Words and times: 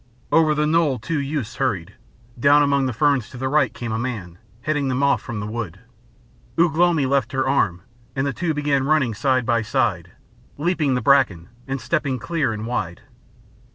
Over 0.31 0.55
the 0.55 0.65
knoll 0.65 0.97
two 0.97 1.19
youths 1.21 1.57
hurried. 1.57 1.93
Down 2.39 2.63
among 2.63 2.87
the 2.87 2.91
ferns 2.91 3.29
to 3.29 3.37
the 3.37 3.47
right 3.47 3.71
came 3.71 3.91
a 3.91 3.99
man, 3.99 4.39
heading 4.61 4.87
them 4.87 5.03
off 5.03 5.21
from 5.21 5.39
the 5.39 5.45
wood. 5.45 5.77
Ugh 6.57 6.75
lomi 6.75 7.05
left 7.05 7.33
her 7.33 7.47
arm, 7.47 7.83
and 8.15 8.25
the 8.25 8.33
two 8.33 8.55
began 8.55 8.83
running 8.83 9.13
side 9.13 9.45
by 9.45 9.61
side, 9.61 10.13
leaping 10.57 10.95
the 10.95 11.01
bracken 11.01 11.49
and 11.67 11.79
stepping 11.79 12.17
clear 12.17 12.51
and 12.51 12.65
wide. 12.65 13.01